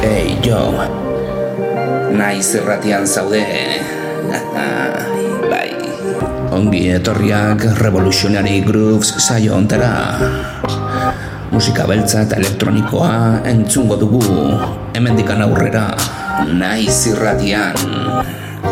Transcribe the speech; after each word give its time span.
Hey, 0.00 0.32
jo 0.40 0.72
Naiz 2.16 2.56
erratian 2.56 3.04
zaude. 3.04 3.44
Bai. 5.52 5.76
Ongi 6.56 6.88
etorriak 6.96 7.66
Revolutionary 7.84 8.64
Grooves 8.64 9.12
saio 9.20 9.60
ontera 9.60 10.16
Musika 11.52 11.84
beltza 11.84 12.24
eta 12.24 12.40
elektronikoa 12.40 13.44
entzungo 13.52 14.00
dugu 14.00 14.24
Hemendikan 14.96 15.44
aurrera. 15.44 15.92
Naiz 16.48 17.04
irratian 17.12 17.76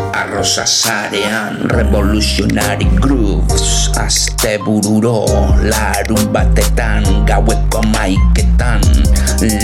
Arrosa 0.09 0.65
sarean 0.65 1.61
Revolutionary 1.69 2.89
Grooves 2.97 3.78
Aste 3.99 4.57
bururo 4.63 5.25
Larun 5.59 6.31
batetan 6.31 7.03
Gaueko 7.27 7.81
maiketan 7.91 8.79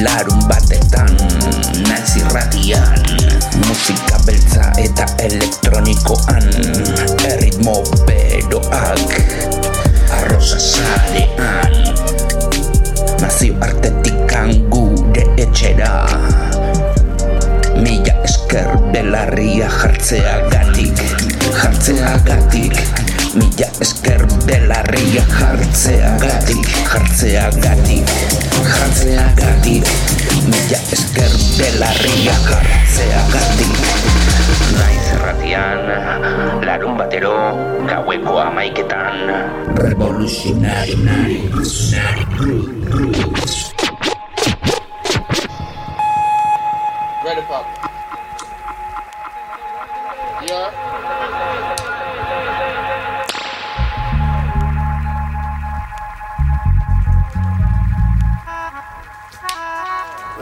Larun 0.03 0.41
batetan 0.49 1.09
Naiz 1.87 2.15
irratian 2.19 2.99
Musika 3.63 4.19
beltza 4.27 4.71
eta 4.75 5.07
elektronikoan 5.23 6.43
Erritmo 7.31 7.79
beroak 8.03 9.15
Arrosa 10.19 10.59
sarean. 10.59 11.73
Nazio 13.23 13.55
artetikan 13.63 14.51
gure 14.69 15.23
etxera 15.39 16.03
Mila 17.79 18.19
esker 18.27 18.67
belarria 18.91 19.71
jartzea 19.79 20.37
gatik 20.51 21.34
Jartzea 21.55 22.11
gatik 22.27 22.75
Mila 23.35 23.67
esker 23.83 24.21
belarria 24.45 25.23
jartzea 25.31 26.11
gatik 26.19 26.67
Jartzea 26.91 27.49
gatik 27.63 28.11
Jartzea 28.73 29.25
gatik 29.39 29.87
Mila 30.51 30.79
esker 30.97 31.33
belarria 31.57 32.35
jartzea 32.49 33.21
gatik 33.31 33.73
Naiz 34.75 35.05
erratian, 35.15 35.81
larun 36.65 36.97
batero, 36.99 37.35
gaueko 37.87 38.39
amaiketan. 38.43 39.29
Revolutionary, 39.79 40.95
revolutionary, 40.99 42.25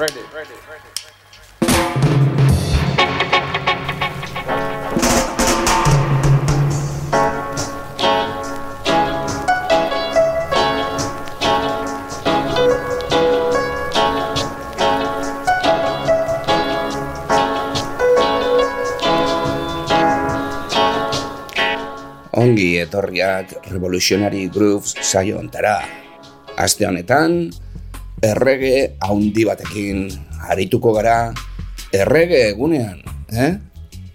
Ready, 0.04 0.20
ready, 0.36 0.58
ready. 0.68 0.90
Ongi 22.34 22.76
etorriak 22.84 23.56
Revolutionary 23.72 24.52
Grooves 24.52 25.00
saio 25.00 25.40
ontara. 25.40 25.80
Aste 26.60 26.84
honetan, 26.92 27.54
errege 28.24 28.96
haundi 29.04 29.44
batekin 29.44 30.08
arituko 30.48 30.96
gara, 30.96 31.34
errege 31.92 32.48
egunean, 32.54 33.04
eh? 33.36 33.52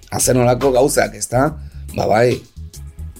Azenolako 0.08 0.72
gauzak, 0.72 1.12
ezta? 1.12 1.52
Ba 1.92 2.08
bai, 2.08 2.32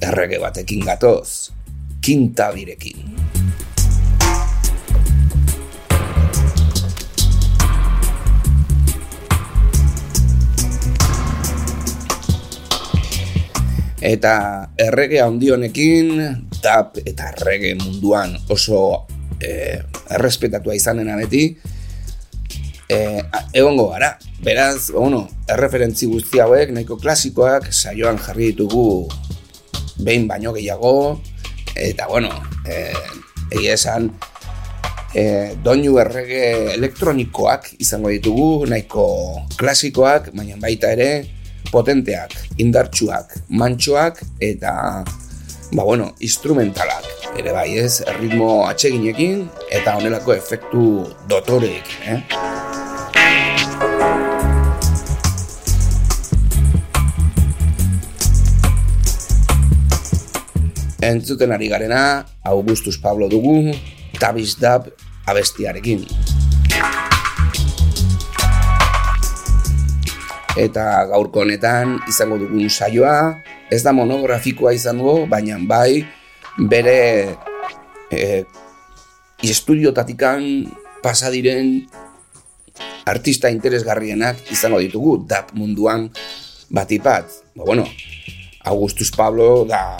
errege 0.00 0.40
batekin 0.40 0.86
gatoz, 0.88 1.52
kinta 2.00 2.48
birekin. 2.56 3.04
Eta 13.98 14.34
errege 14.78 15.20
handi 15.20 15.50
honekin, 15.52 16.16
tap 16.62 16.96
eta 17.04 17.34
errege 17.34 17.74
munduan 17.76 18.38
oso 18.48 19.04
eh, 19.42 19.82
errespetatua 20.14 20.74
izanen 20.74 21.10
beti, 21.20 21.44
eh, 22.88 23.22
egongo 23.52 23.90
gara. 23.90 24.18
Beraz, 24.42 24.90
bueno, 24.94 25.28
erreferentzi 25.48 26.06
guzti 26.06 26.40
hauek, 26.40 26.70
nahiko 26.70 26.96
klasikoak, 26.96 27.72
saioan 27.72 28.18
jarri 28.18 28.52
ditugu 28.52 29.08
behin 29.98 30.28
baino 30.28 30.52
gehiago, 30.54 31.20
eta 31.74 32.06
bueno, 32.06 32.30
eh, 32.66 32.94
egia 33.50 33.74
esan, 33.74 34.12
eh, 35.14 35.56
doinu 35.64 35.98
errege 35.98 36.74
elektronikoak 36.74 37.74
izango 37.78 38.12
ditugu, 38.14 38.66
nahiko 38.70 39.08
klasikoak, 39.56 40.30
baina 40.34 40.56
baita 40.60 40.92
ere, 40.94 41.10
potenteak, 41.72 42.32
indartsuak, 42.62 43.34
mantxoak 43.48 44.22
eta 44.40 45.04
ba 45.72 45.84
bueno, 45.84 46.14
instrumentalak. 46.20 47.04
Ere 47.38 47.52
bai, 47.52 47.78
ez, 47.78 48.02
ritmo 48.18 48.66
atseginekin 48.66 49.44
eta 49.70 49.96
honelako 49.98 50.34
efektu 50.34 50.84
dotoreekin, 51.28 52.00
eh? 52.08 52.20
Entzuten 61.08 61.52
ari 61.54 61.68
garena, 61.70 62.26
Augustus 62.44 62.98
Pablo 62.98 63.28
dugu, 63.28 63.70
Tabiz 64.18 64.58
Dab 64.58 64.90
abestiarekin. 65.26 66.04
Eta 70.58 71.06
gaurko 71.06 71.44
honetan 71.44 71.98
izango 72.10 72.38
dugun 72.40 72.66
saioa, 72.66 73.38
ez 73.70 73.82
da 73.86 73.94
monografikoa 73.94 74.74
izango, 74.74 75.22
baina 75.30 75.58
bai 75.62 76.02
bere 76.58 76.98
e, 78.10 78.42
estudiotatikan 79.46 80.42
pasa 81.02 81.30
diren 81.30 81.86
artista 83.06 83.48
interesgarrienak 83.54 84.50
izango 84.50 84.82
ditugu, 84.82 85.22
dap 85.30 85.54
munduan 85.54 86.08
batipat. 86.74 87.30
Ba, 87.54 87.62
bueno, 87.64 87.86
Augustus 88.66 89.14
Pablo 89.14 89.64
da 89.64 89.96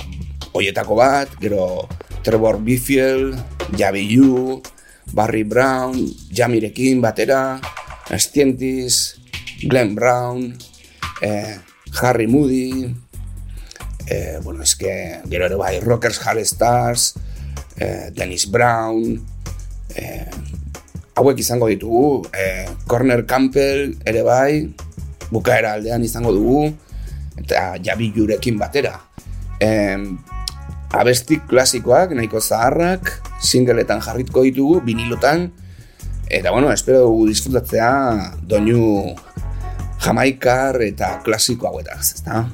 hoietako 0.52 0.98
bat, 0.98 1.30
gero 1.40 1.86
Trevor 2.26 2.58
Bifield, 2.60 3.38
Javi 3.78 4.04
Yu, 4.10 4.60
Barry 5.14 5.44
Brown, 5.46 5.96
Jamirekin 6.34 7.00
batera, 7.00 7.60
Stientis, 8.18 9.17
Glenn 9.62 9.94
Brown, 9.94 10.56
eh, 11.20 11.58
Harry 12.00 12.26
Moody, 12.26 12.94
eh, 14.06 14.38
bueno, 14.42 14.62
es 14.62 14.76
que 14.76 15.20
gero 15.28 15.46
ere 15.46 15.56
bai 15.56 15.80
Rockers 15.80 16.20
Hall 16.26 16.38
Stars, 16.38 17.14
eh, 17.76 18.10
Dennis 18.14 18.50
Brown, 18.50 19.24
eh, 19.94 20.30
hauek 21.14 21.38
izango 21.38 21.66
ditugu, 21.66 22.28
eh, 22.32 22.68
Corner 22.86 23.26
Campbell 23.26 23.98
ere 24.04 24.22
bai, 24.22 24.74
bukaera 25.30 25.74
aldean 25.74 26.04
izango 26.04 26.32
dugu, 26.32 26.72
eta 27.36 27.74
jabi 27.82 28.12
jurekin 28.14 28.58
batera. 28.58 29.00
Eh, 29.60 29.98
abesti 30.94 31.40
klasikoak, 31.40 32.14
nahiko 32.14 32.40
zaharrak, 32.40 33.10
singleetan 33.42 34.00
jarritko 34.00 34.42
ditugu, 34.46 34.80
vinilotan, 34.86 35.50
eta 36.30 36.50
bueno, 36.50 36.70
espero 36.72 37.00
dugu 37.08 37.26
disfrutatzea 37.28 38.38
doinu 38.46 39.16
jamaikar 40.08 40.80
eta 40.86 41.18
klasiko 41.24 41.68
hauetaz, 41.68 42.14
ezta? 42.16 42.46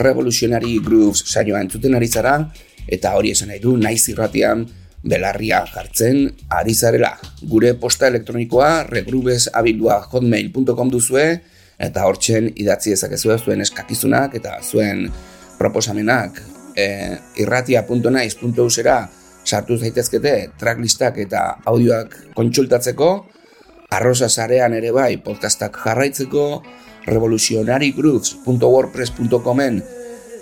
Revolutionary 0.00 0.78
Grooves 0.80 1.20
saioa 1.26 1.60
entzuten 1.60 1.98
ari 1.98 2.08
zara, 2.08 2.38
eta 2.88 3.12
hori 3.18 3.34
esan 3.34 3.50
nahi 3.52 3.60
du 3.60 3.74
naiz 3.76 4.06
irratian 4.08 4.62
belarria 5.04 5.58
jartzen 5.68 6.22
ari 6.56 6.72
zarela. 6.74 7.10
Gure 7.50 7.74
posta 7.82 8.08
elektronikoa 8.08 8.86
regrubesabildua 8.88 9.98
hotmail.com 10.06 10.94
duzue, 10.94 11.26
eta 11.76 12.06
hortzen 12.08 12.48
idatzi 12.54 12.96
ezakezue 12.96 13.36
zuen 13.44 13.60
eskakizunak 13.66 14.40
eta 14.40 14.56
zuen 14.64 15.04
proposamenak 15.60 16.40
e, 16.80 17.18
irratia.naiz.usera 17.42 18.96
sartu 19.44 19.76
zaitezkete 19.76 20.50
tracklistak 20.60 21.18
eta 21.24 21.40
audioak 21.68 22.16
kontsultatzeko, 22.36 23.26
arrosa 23.90 24.28
sarean 24.28 24.74
ere 24.76 24.92
bai 24.94 25.16
podcastak 25.24 25.76
jarraitzeko, 25.84 26.62
revolutionarygrooves.wordpress.comen 27.10 29.82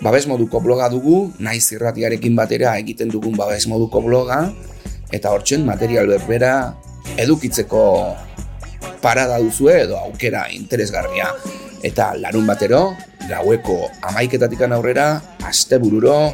babes 0.01 0.27
moduko 0.31 0.59
bloga 0.63 0.87
dugu, 0.91 1.33
naiz 1.43 1.71
irratiarekin 1.75 2.35
batera 2.35 2.77
egiten 2.79 3.09
dugun 3.11 3.35
babes 3.37 3.67
moduko 3.67 4.01
bloga, 4.05 4.53
eta 5.11 5.29
hortzen 5.33 5.65
material 5.67 6.07
berbera 6.07 6.73
edukitzeko 7.19 8.15
parada 9.01 9.39
duzue 9.43 9.81
edo 9.83 9.97
aukera 9.99 10.47
interesgarria. 10.55 11.27
Eta 11.83 12.13
larun 12.19 12.47
batero, 12.47 12.95
gaueko 13.29 13.89
amaiketatik 14.09 14.61
aurrera, 14.65 15.21
aste 15.45 15.77
bururo, 15.77 16.33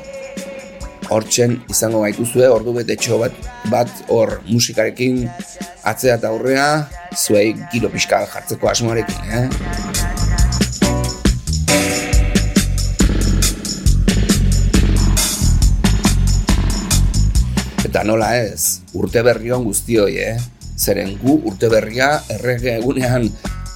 hortzen 1.11 1.59
izango 1.69 2.01
gaituzue, 2.05 2.47
ordu 2.49 2.73
betetxo 2.79 3.19
bat, 3.21 3.35
bat 3.69 3.91
hor 4.09 4.39
musikarekin 4.47 5.25
atzea 5.85 6.15
eta 6.17 6.31
aurrea, 6.31 6.87
zuei 7.13 7.53
giro 7.73 7.91
pixka 7.93 8.23
jartzeko 8.31 8.71
asmoarekin, 8.71 9.21
eh? 9.29 9.45
Eta 17.85 18.03
nola 18.07 18.33
ez, 18.39 18.81
urte 18.97 19.21
berri 19.23 19.53
hon 19.55 19.67
guztioi, 19.69 20.15
eh? 20.19 20.37
Zeren 20.75 21.13
gu 21.21 21.37
urte 21.47 21.69
berria 21.71 22.09
errege 22.33 22.73
egunean 22.79 23.29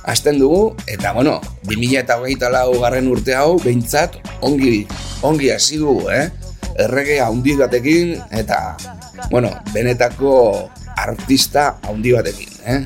hasten 0.03 0.39
dugu, 0.39 0.75
eta 0.87 1.13
bueno, 1.13 1.39
2000 1.63 1.99
eta 1.99 2.19
hogeita 2.19 2.49
lau 2.49 2.79
garren 2.79 3.07
urte 3.11 3.35
hau, 3.35 3.59
behintzat 3.59 4.19
ongi, 4.41 4.87
ongi 5.21 5.51
hasi 5.51 5.77
dugu, 5.77 6.09
eh? 6.09 6.29
Errege 6.79 7.19
haundi 7.19 7.57
batekin, 7.59 8.15
eta, 8.31 8.77
bueno, 9.29 9.51
benetako 9.73 10.69
artista 10.95 11.75
haundi 11.83 12.15
batekin, 12.15 12.51
eh? 12.65 12.81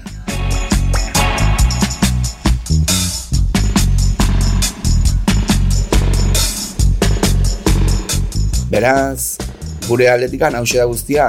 Beraz, 8.73 9.37
gure 9.85 10.07
atletikan 10.09 10.55
hause 10.57 10.79
da 10.81 10.87
guztia, 10.89 11.27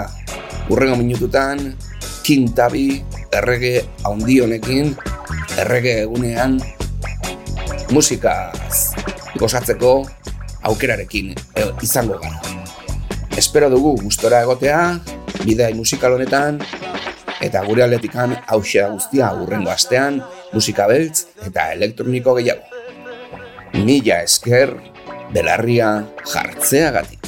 urrengo 0.72 0.96
minututan, 0.96 1.74
kintabi, 2.24 3.02
errege 3.36 3.82
haundi 4.08 4.38
honekin, 4.40 4.94
errege 5.60 6.00
egunean, 6.02 6.58
musikaz 7.94 8.94
gozatzeko 9.38 9.92
aukerarekin 10.66 11.34
e, 11.34 11.66
izango 11.82 12.18
gara. 12.22 12.40
Espero 13.38 13.68
dugu 13.70 13.94
gustora 14.02 14.42
egotea, 14.46 14.98
bidea 15.44 15.70
musikal 15.76 16.16
honetan, 16.16 16.60
eta 17.44 17.62
gure 17.66 17.84
atletikan 17.84 18.36
hause 18.46 18.80
da 18.80 18.88
guztia 18.94 19.32
urrengo 19.36 19.70
astean, 19.70 20.22
musika 20.54 20.88
beltz 20.90 21.26
eta 21.46 21.70
elektroniko 21.74 22.36
gehiago. 22.38 22.64
Mila 23.84 24.22
esker, 24.22 24.74
belarria 25.34 25.90
jartzeagatik. 26.30 27.23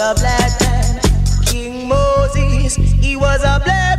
A 0.00 0.14
black 0.14 0.60
man. 0.62 1.00
King 1.44 1.86
Moses, 1.86 2.74
he 2.76 3.16
was 3.16 3.42
a 3.42 3.60
black 3.62 3.89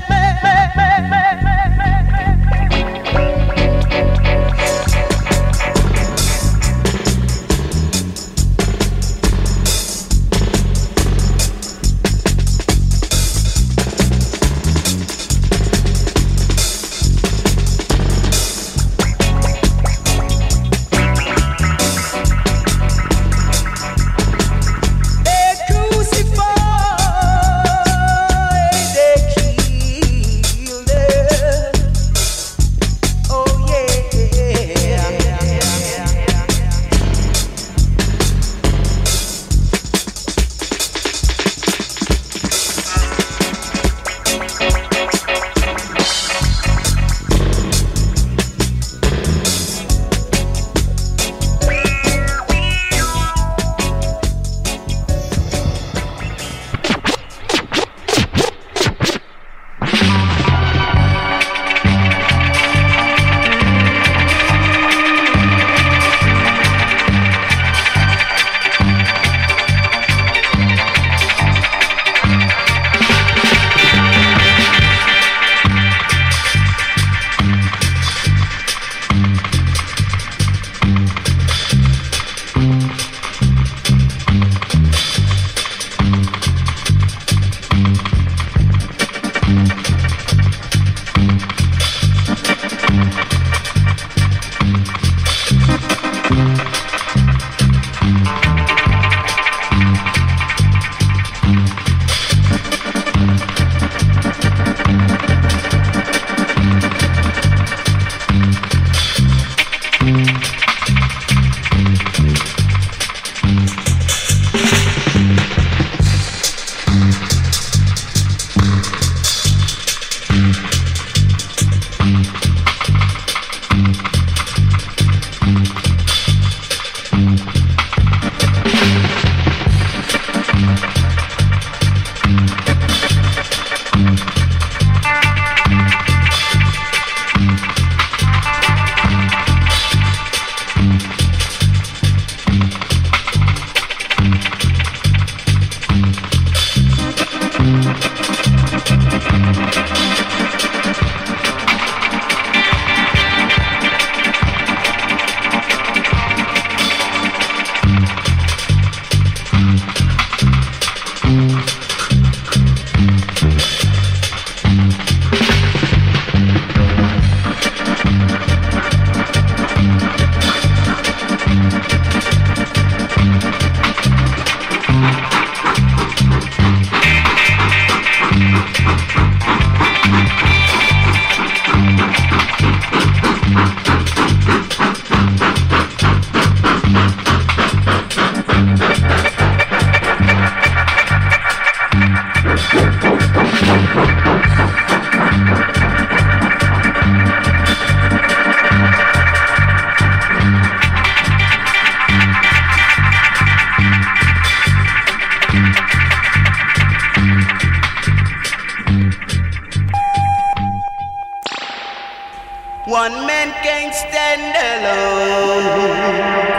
One 213.01 213.25
man 213.25 213.50
can't 213.63 213.96
stand 213.96 214.53
alone. 214.70 216.50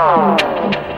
Oh. 0.00 0.97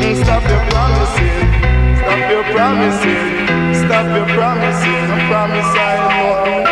Stop 0.00 0.42
your 0.48 0.64
promising, 0.70 1.44
stop 2.00 2.30
your 2.30 2.44
promising, 2.54 3.46
stop 3.84 4.06
your 4.16 4.26
promising. 4.34 5.04
I 5.12 5.28
promise 5.28 5.70
I 5.76 5.92
ain't 5.94 6.16
nothing. 6.24 6.64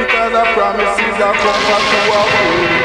Because 0.00 0.32
I 0.32 0.44
promise 0.54 0.96
is 1.04 1.20
I 1.20 1.30
come 1.36 1.60
back 1.68 1.84
to 1.92 1.98
our 2.16 2.26
food. 2.32 2.79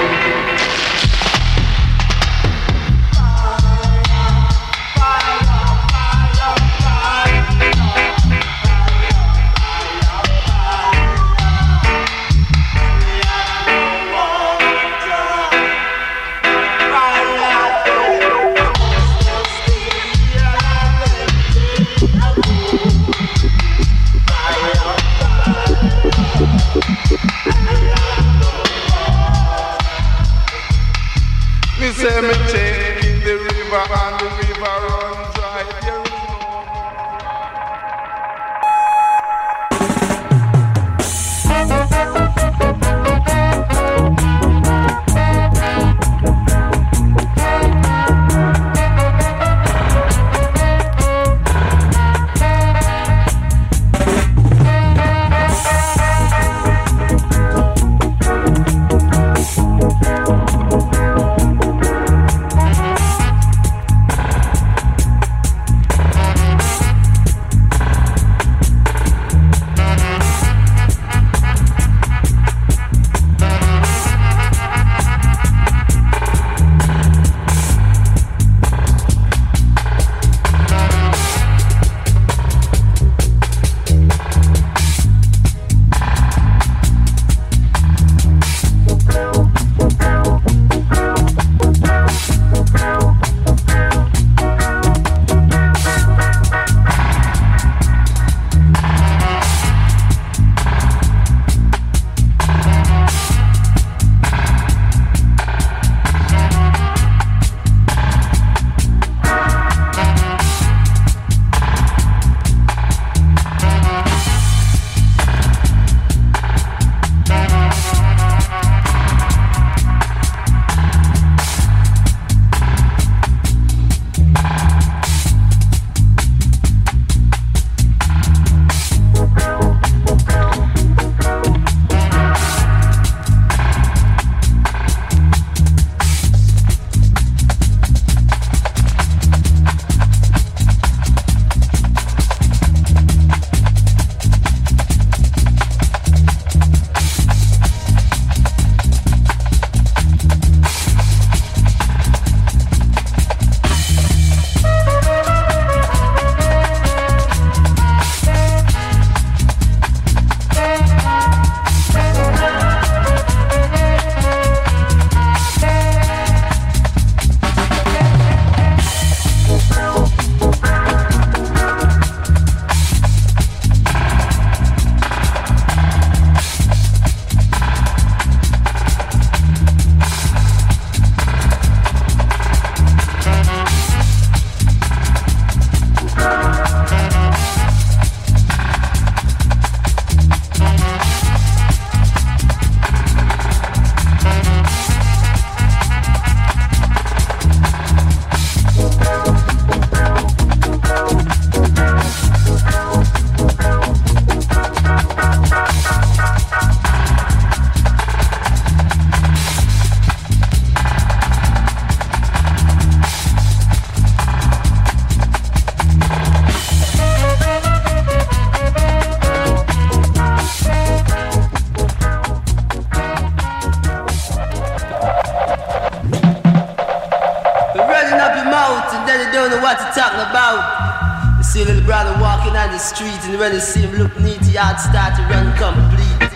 When 233.38 233.54
you 233.54 233.60
see 233.60 233.82
him 233.82 233.92
look 233.96 234.18
neat, 234.20 234.42
your 234.44 234.62
heart 234.62 234.80
start 234.80 235.16
to 235.16 235.24
run 235.24 235.52
complete. 235.58 236.30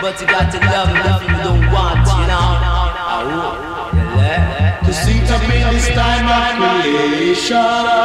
But 0.00 0.20
you 0.20 0.26
got 0.26 0.50
to 0.50 0.58
love 0.58 0.88
him 0.88 0.96
if 0.96 1.22
you 1.22 1.36
don't 1.44 1.72
want, 1.72 2.06
you 2.06 2.26
know. 2.26 2.58
Oh, 3.14 3.90
yeah. 4.16 4.80
To 4.84 4.92
sit 4.92 5.30
up 5.30 5.42
in 5.42 5.74
this 5.74 5.88
time 5.88 6.26
of 6.26 6.82
creation. 6.82 8.01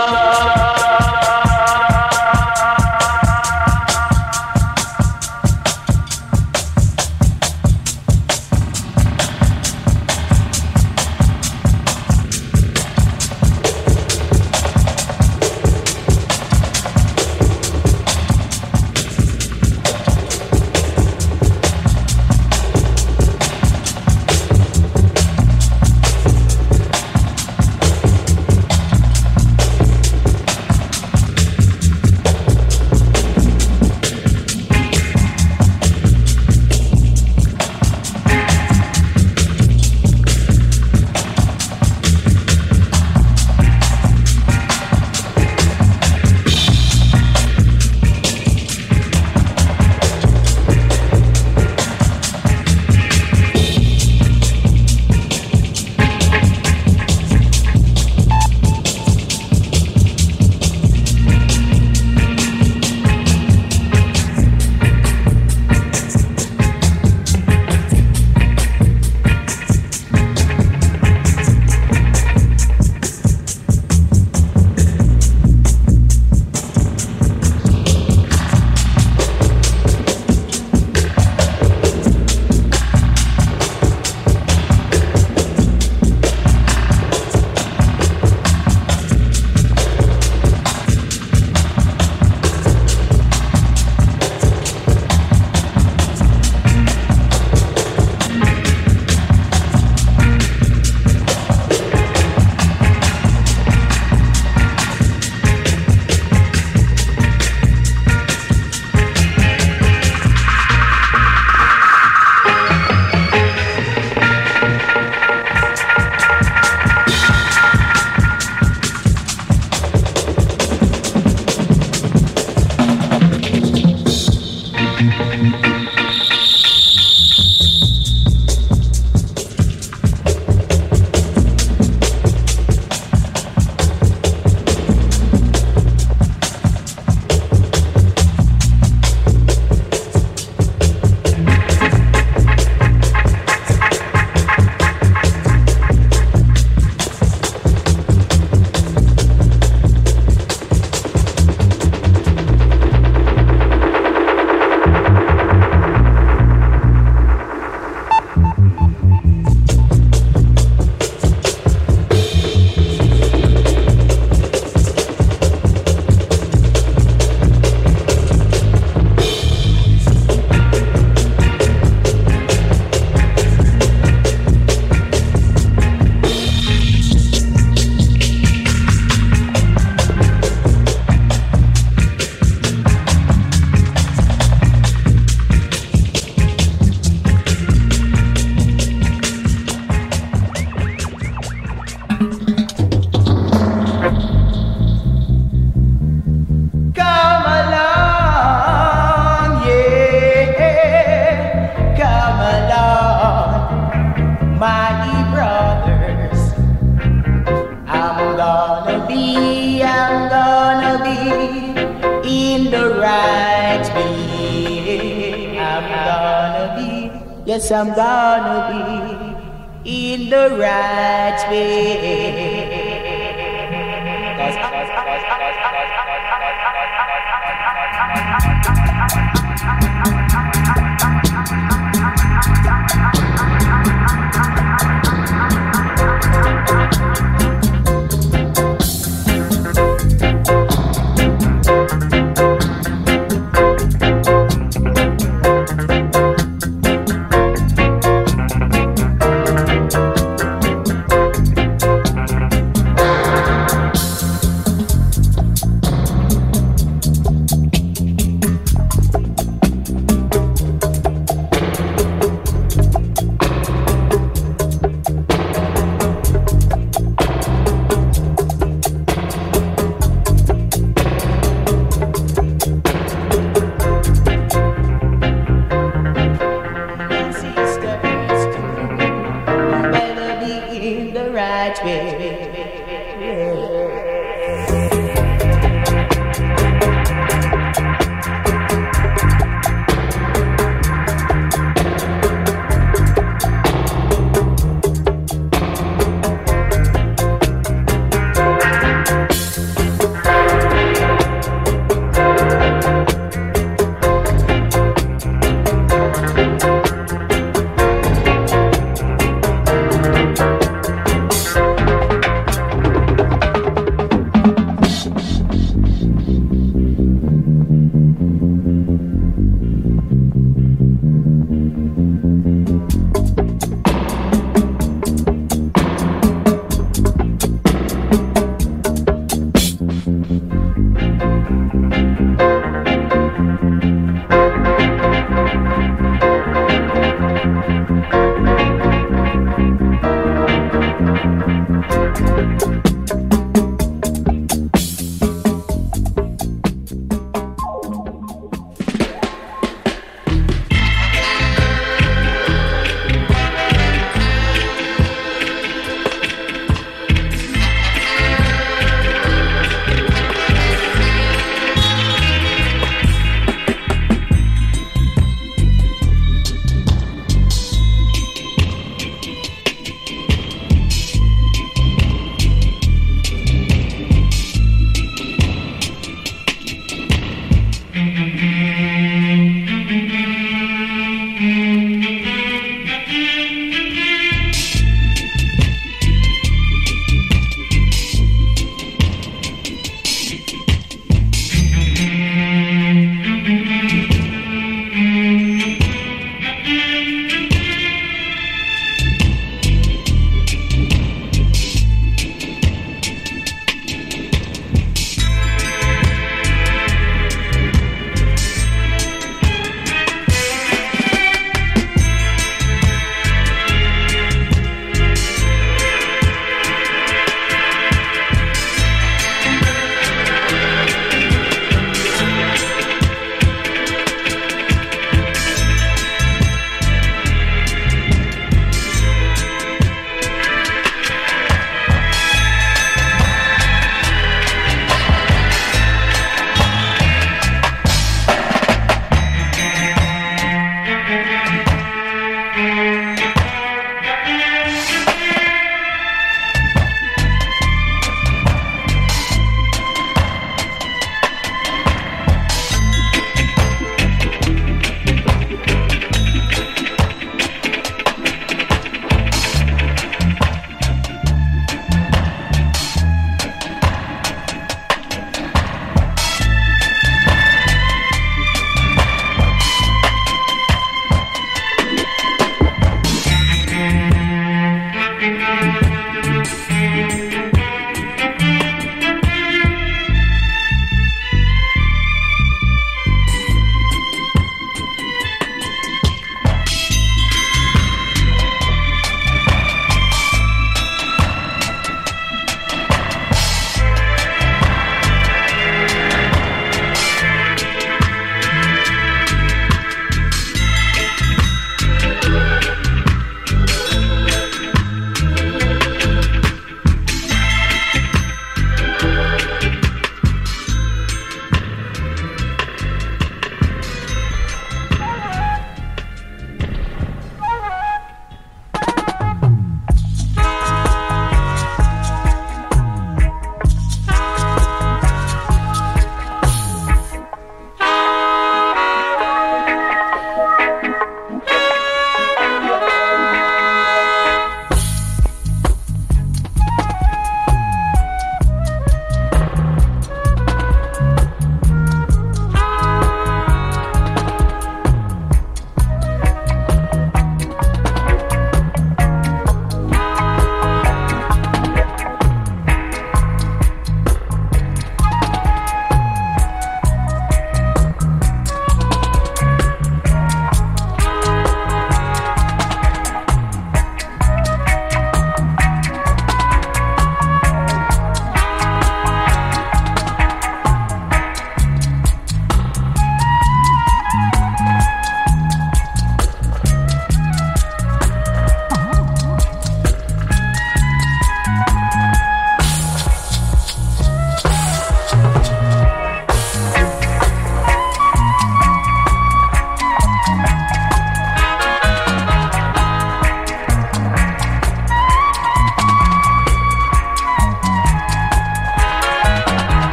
Jamda 217.78 218.07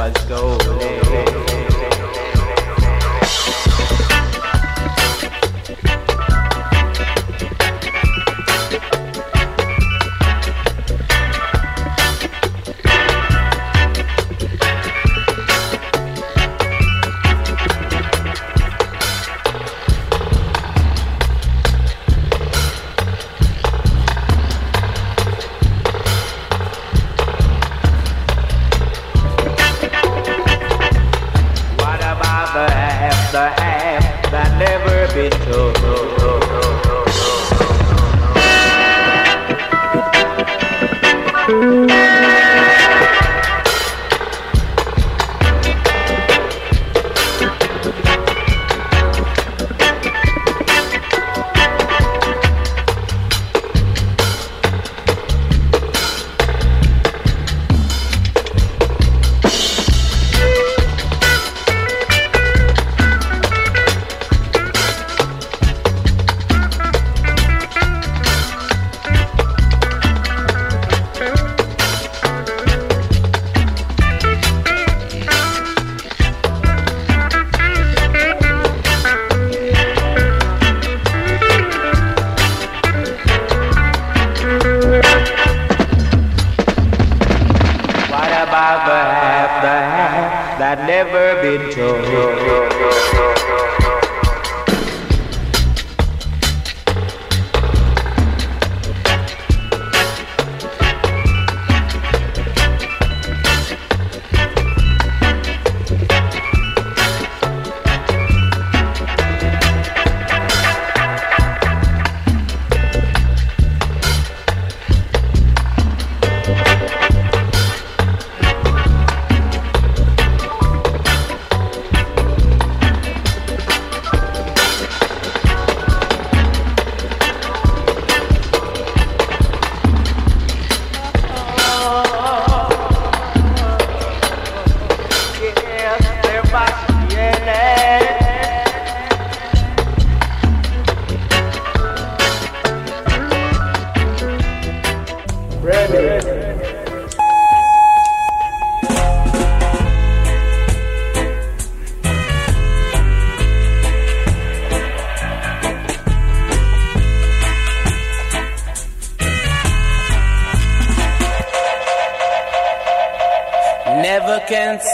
Let's 0.00 0.24
go. 0.24 1.49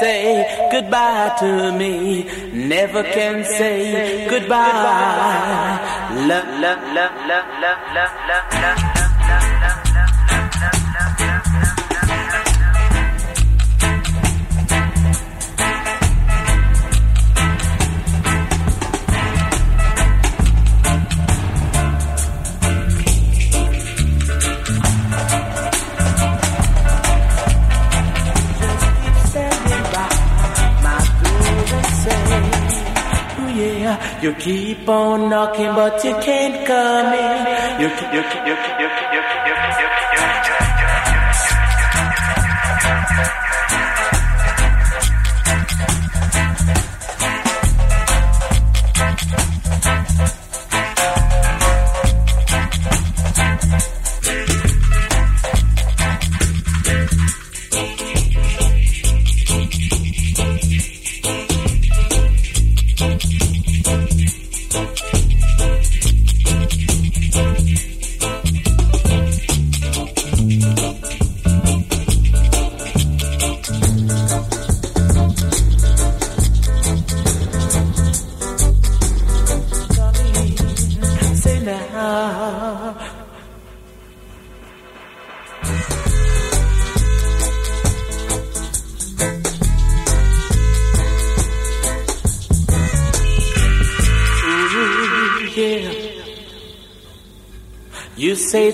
Say 0.01 0.69
goodbye 0.71 1.37
to 1.41 1.73
me. 1.73 2.25
Never 2.53 3.03
can 3.03 3.45
say 3.45 4.27
goodbye. 4.29 5.79
Love, 6.13 6.49
love, 6.61 6.83
love, 6.95 7.17
love, 7.27 7.49
love, 7.63 7.83
love, 7.95 8.53
love. 8.53 9.06
You 34.27 34.35
keep 34.35 34.89
on 34.89 35.31
knocking, 35.31 35.73
but 35.77 36.03
you 36.03 36.11
can't 36.15 36.67
come 36.67 37.15
in. 37.15 37.81
You 37.81 37.87
you 37.87 38.23
you 38.43 38.57
you 38.81 38.89
you 38.91 39.06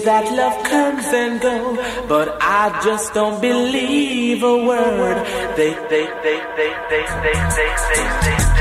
That 0.05 0.32
love 0.32 0.64
comes 0.64 1.07
and 1.07 1.40
go, 1.40 1.76
but 2.09 2.36
I 2.40 2.80
just 2.82 3.14
don't 3.14 3.40
believe 3.40 4.42
a 4.42 4.66
word. 4.66 5.24
They, 5.57 5.74
they, 5.74 6.07
they, 6.24 6.38
they, 6.57 6.72
they, 6.90 7.05
they, 7.22 7.34
they, 7.55 7.72
they, 7.94 8.46
they, 8.46 8.51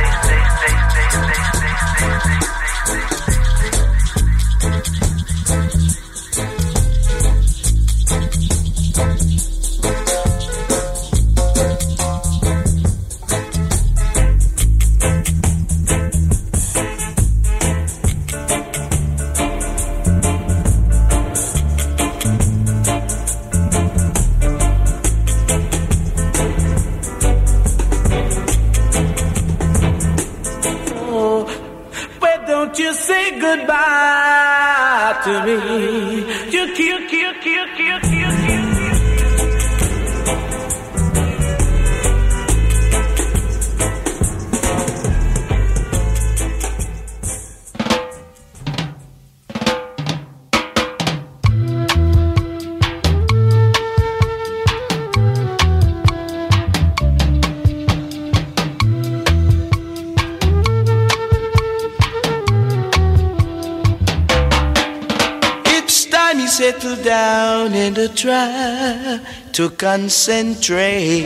kill, 37.40 37.66
kill, 37.76 38.00
kill, 38.02 38.32
kill, 38.46 38.71
To 68.02 68.08
try 68.08 69.20
to 69.52 69.70
concentrate. 69.70 71.22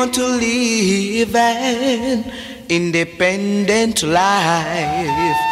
Want 0.00 0.14
to 0.14 0.26
live 0.26 1.36
an 1.36 2.32
independent 2.70 4.02
life, 4.02 5.49